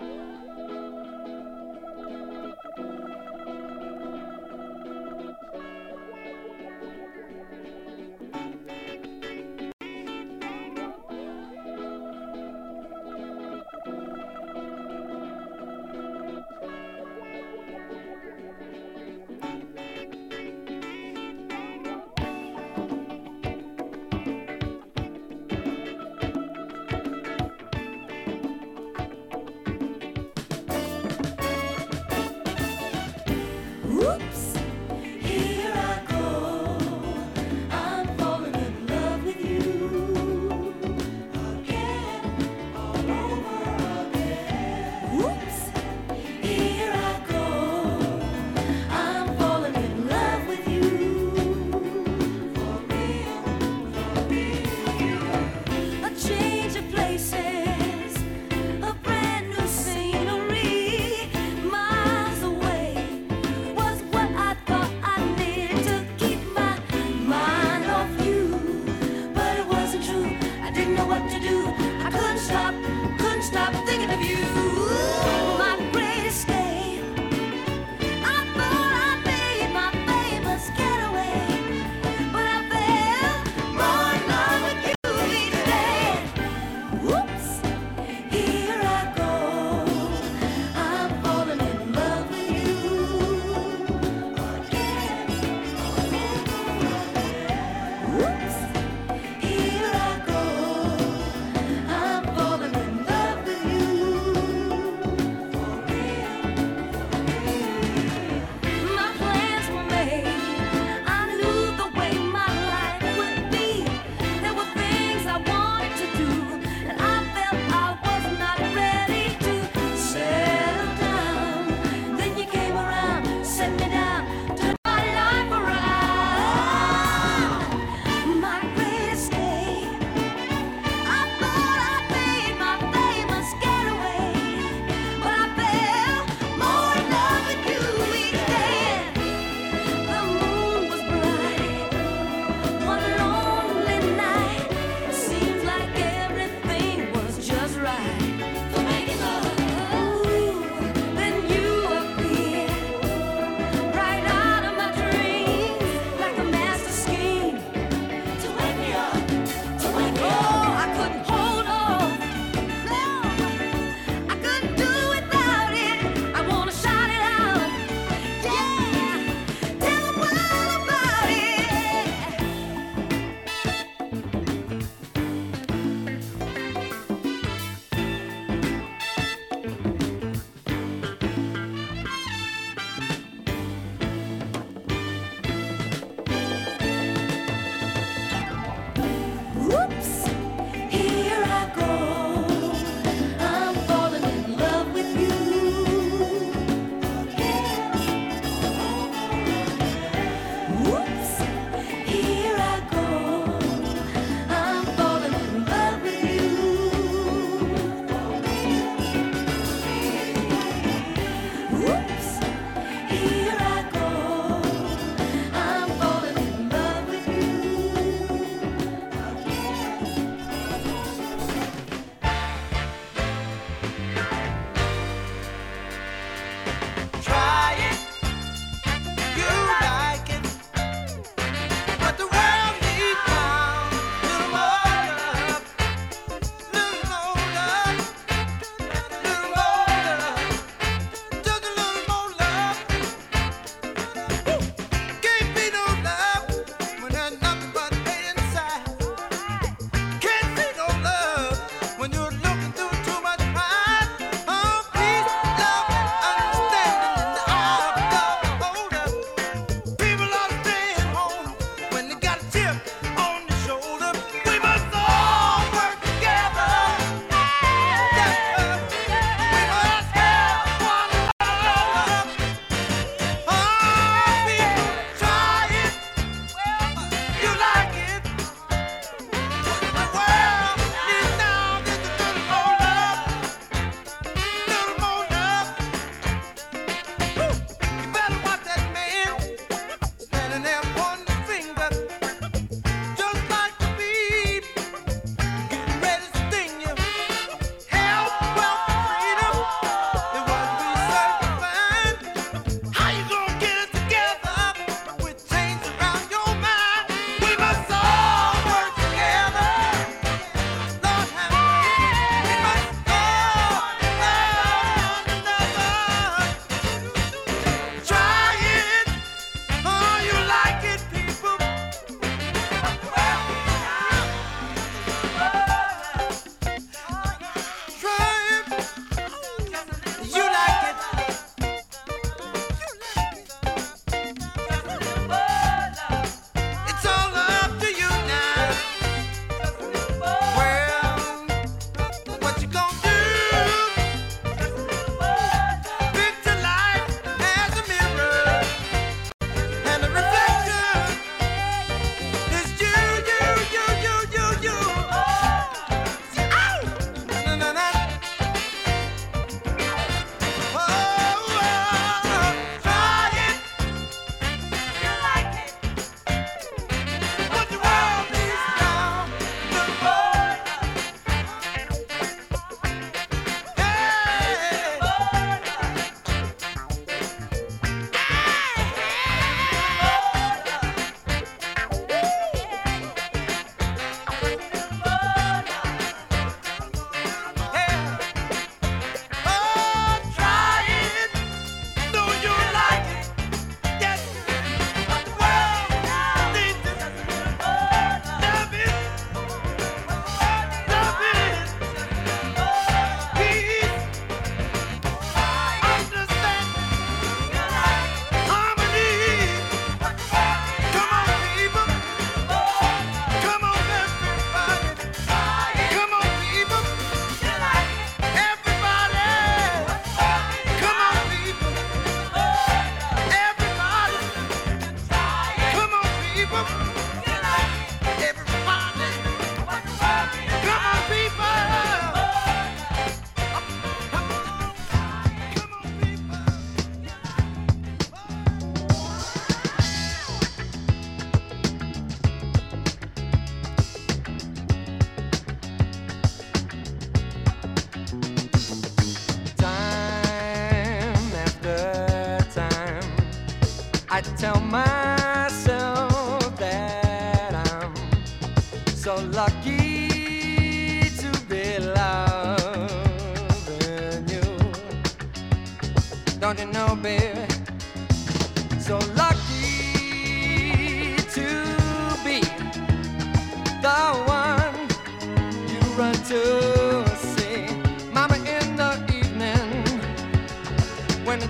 [0.00, 0.33] Bye.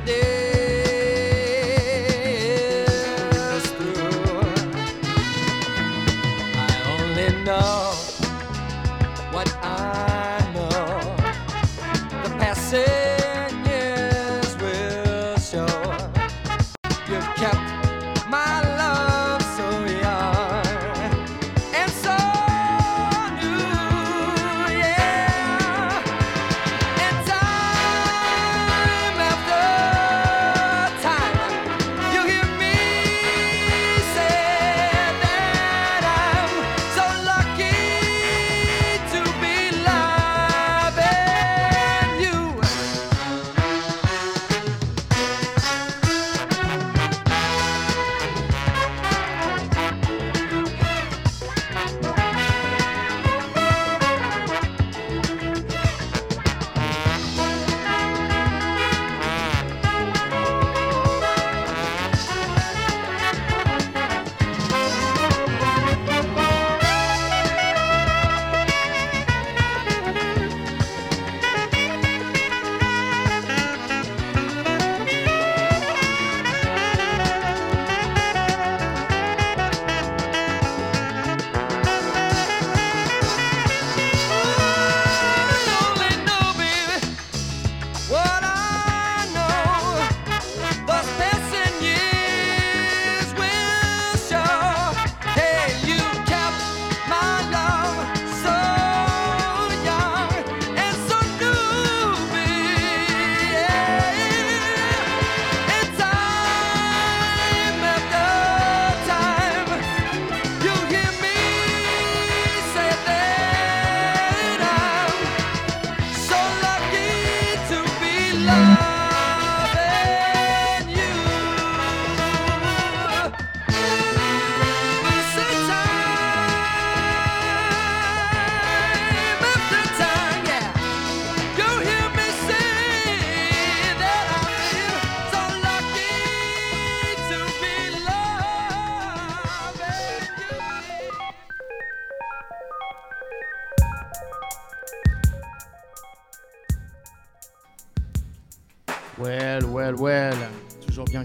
[0.06, 0.43] Day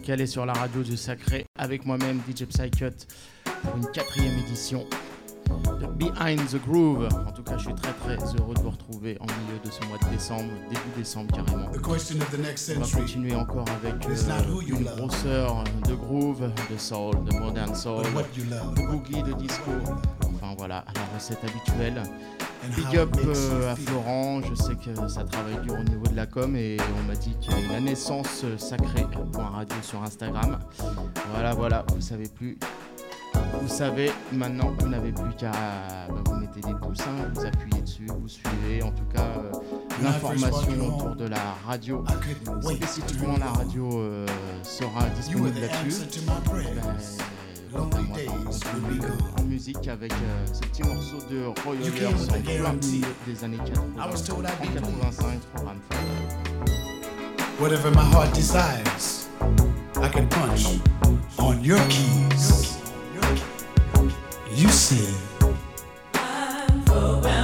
[0.09, 3.05] Calé sur la radio du sacré avec moi-même, DJ Psycut,
[3.61, 4.87] pour une quatrième édition
[5.79, 7.07] de Behind the Groove.
[7.27, 9.85] En tout cas, je suis très très heureux de vous retrouver en milieu de ce
[9.85, 11.67] mois de décembre, début décembre carrément.
[11.67, 18.01] On va continuer encore avec euh, une grosseur de groove, de soul, de modern soul,
[18.01, 19.69] de boogie, de disco.
[20.23, 22.01] Enfin voilà, la recette habituelle.
[22.75, 23.75] Big up euh, à.
[23.75, 27.15] Florent, je sais que ça travaille dur au niveau de la com et on m'a
[27.15, 30.59] dit qu'il y a une naissance sacrée point radio sur Instagram.
[31.31, 32.57] Voilà, voilà, vous savez plus.
[33.61, 37.81] Vous savez, maintenant vous n'avez plus qu'à bah, vous mettez des pouces, hein, vous appuyez
[37.81, 38.81] dessus, vous suivez.
[38.83, 39.51] En tout cas, euh,
[40.01, 42.03] l'information autour de la radio,
[42.61, 44.25] spécifiquement la radio euh,
[44.63, 46.05] sera disponible là-dessus.
[47.69, 49.17] Days will be gone.
[49.37, 53.01] en musique avec euh, ce petit morceau de Roy Ayers en guarantee.
[53.27, 55.79] des années 80, I was told I'd en be 85 pour Ram
[57.59, 59.27] Whatever my heart desires,
[60.01, 60.79] I can punch
[61.37, 62.77] on your keys.
[64.55, 64.69] You.
[66.15, 67.38] I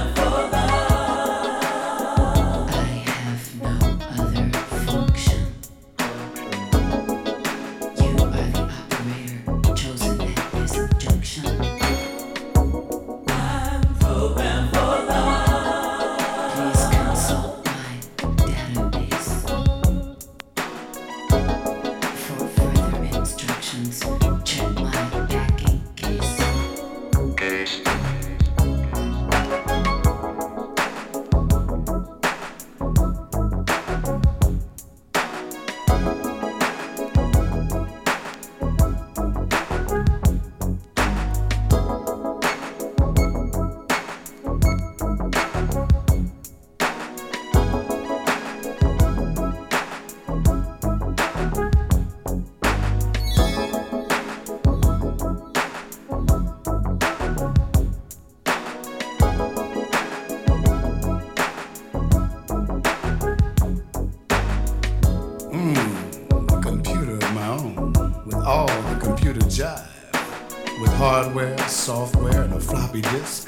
[71.86, 73.45] software and a floppy disk.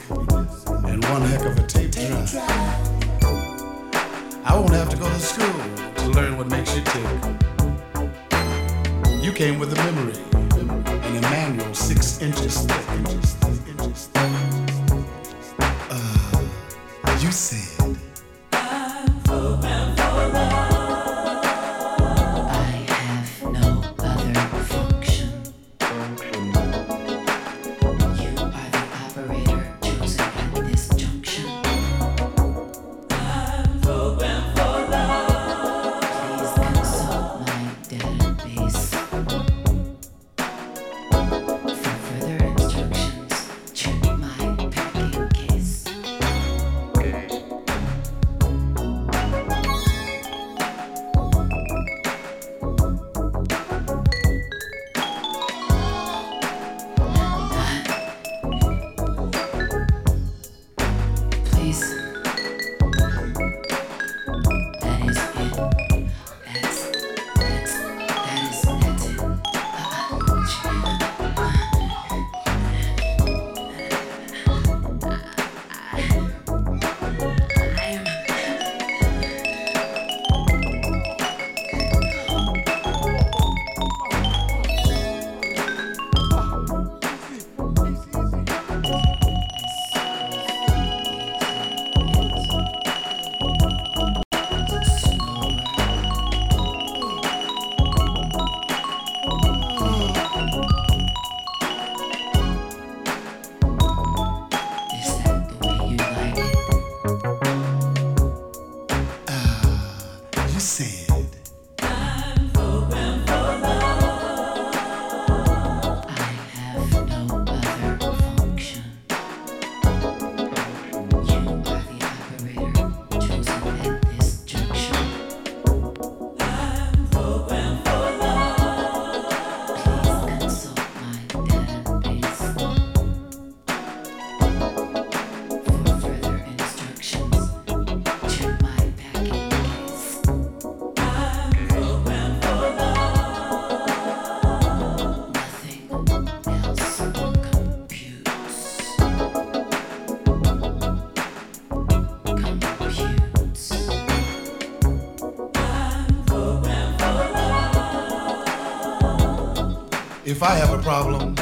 [160.38, 161.34] if I have a problem,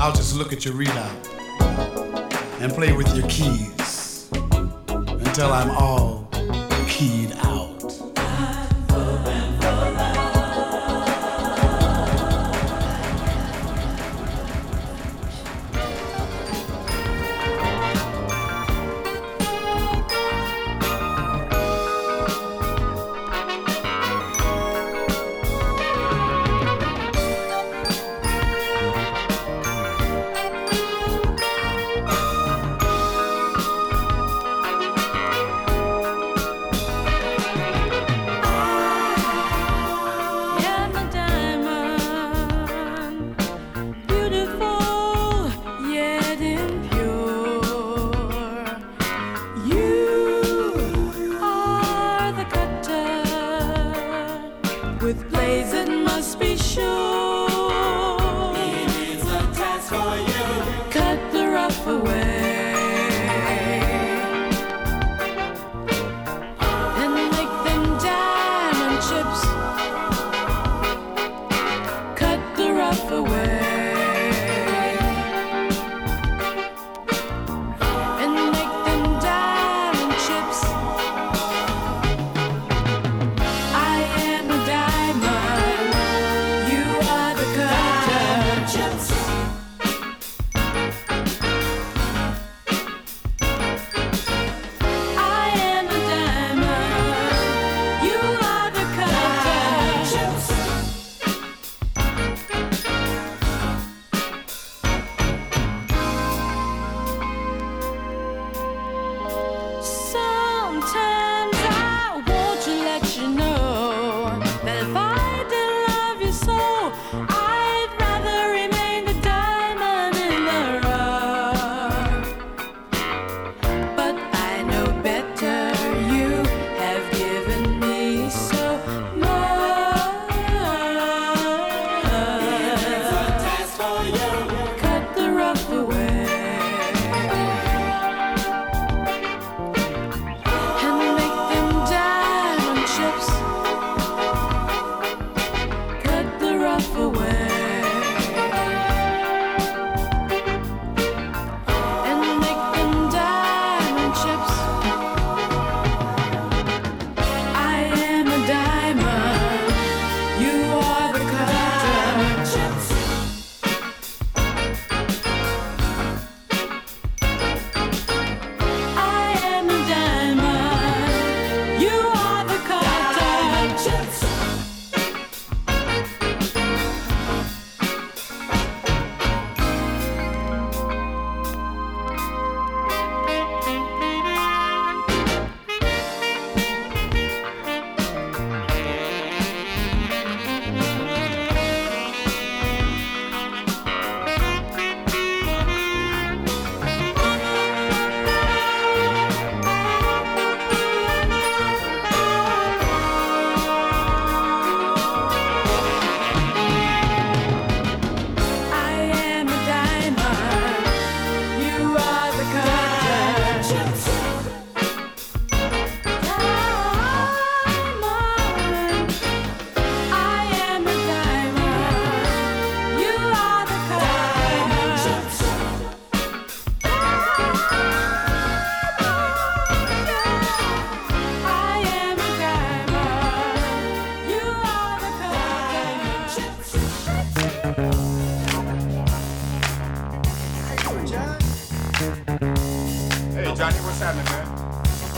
[0.00, 1.14] I'll just look at your readout
[2.60, 6.21] and play with your keys until I'm all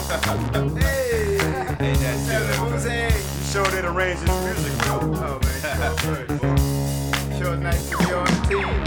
[0.09, 1.39] hey,
[1.79, 3.13] hey, that's it.
[3.53, 4.99] Sure did arrange music, yo.
[5.03, 7.39] Oh, man, good.
[7.39, 8.84] Sure nice to be on the team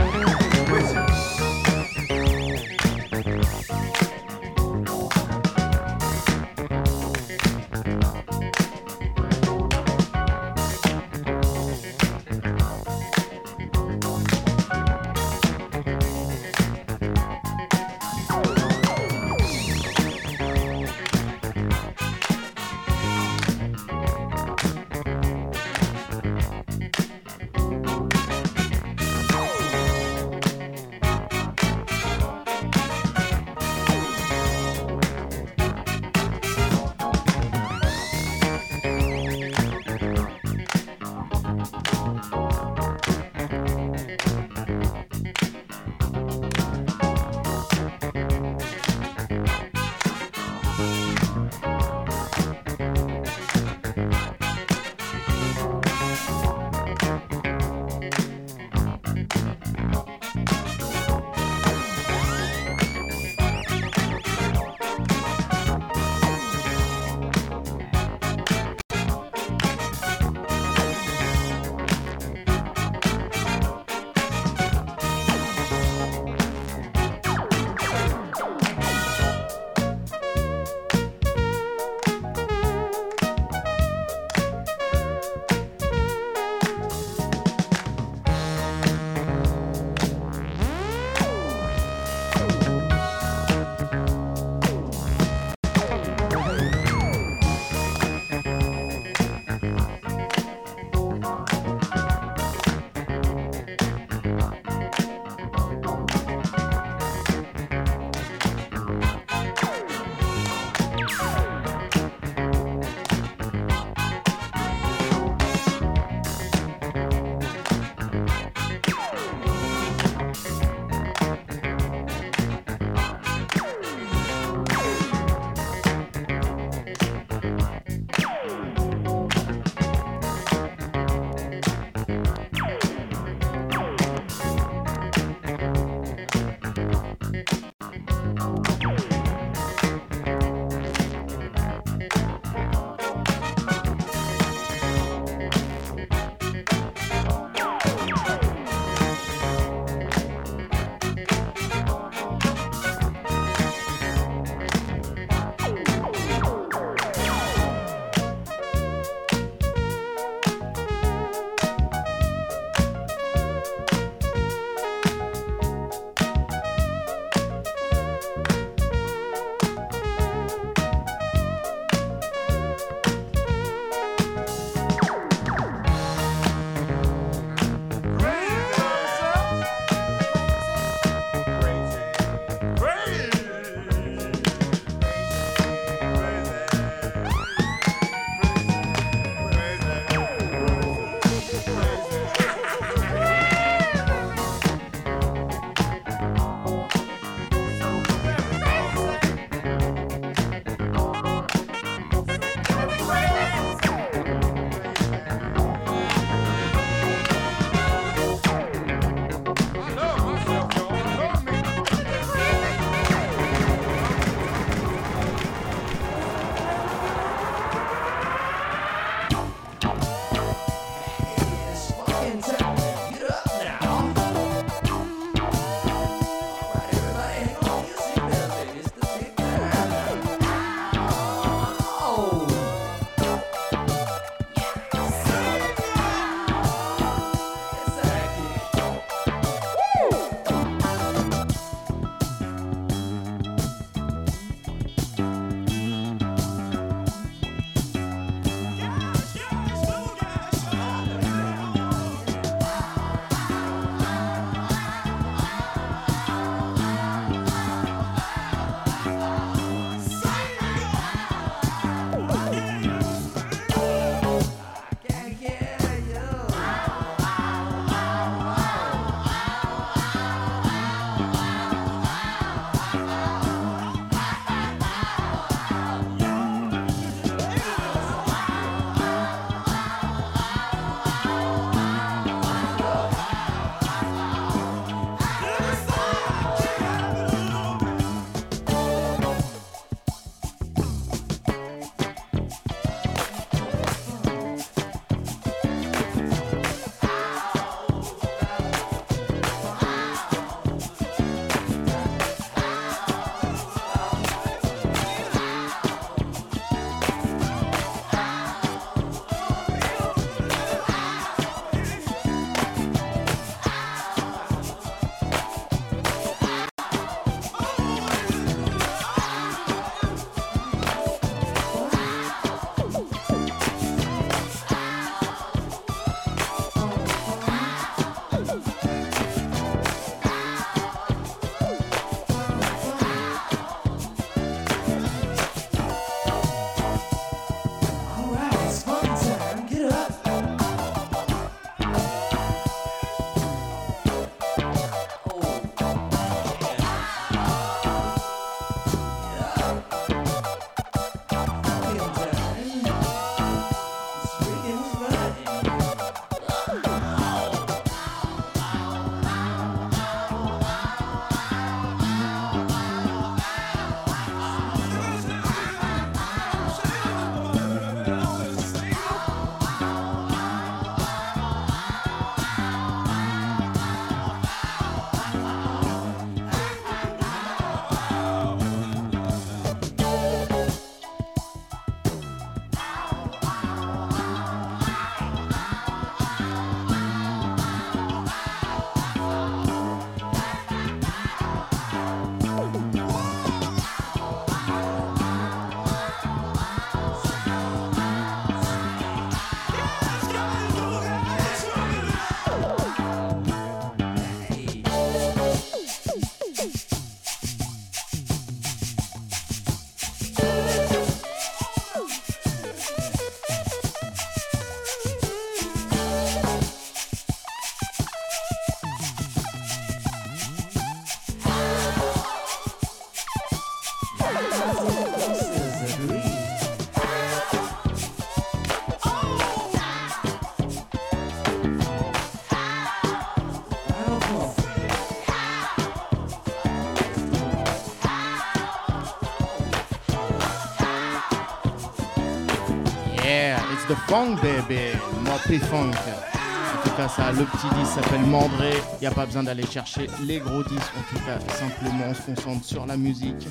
[444.08, 444.94] funk, bébé.
[445.24, 445.38] Moi,
[445.70, 445.92] funk.
[445.92, 448.74] En tout cas, ça, le petit disque s'appelle Mandré.
[448.96, 450.94] Il n'y a pas besoin d'aller chercher les gros disques.
[450.98, 453.48] En tout cas, simplement, on se concentre sur la musique.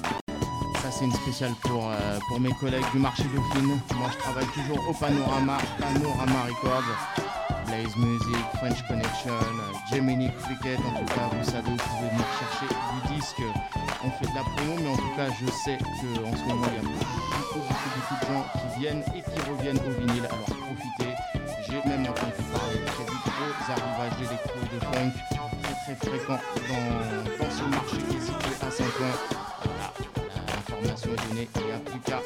[0.82, 3.80] Ça, c'est une spéciale pour, euh, pour mes collègues du marché Dauphine.
[3.96, 7.25] Moi, je travaille toujours au Panorama, Panorama Records.
[7.66, 12.26] Blaze Music, French Connection, euh, Gemini Cricket, en tout cas vous savez vous pouvez venir
[12.38, 13.42] chercher du disque,
[14.04, 16.76] on fait de la promo mais en tout cas je sais qu'en ce moment il
[16.76, 21.12] y a beaucoup, de gens qui viennent et qui reviennent au vinyle, alors profitez,
[21.66, 25.12] j'ai même entendu parler très vite aux arrivages d'électro de funk
[25.86, 29.14] très très fréquent dans, dans ce marché qui est situé à Saint-Ouen.
[29.64, 29.92] Voilà,
[30.48, 32.20] l'information est donnée, il n'y a plus qu'à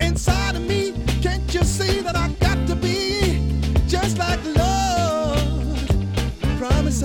[0.00, 3.40] Inside of me, can't you see that I got to be
[3.86, 6.58] just like the Lord?
[6.58, 7.02] Promise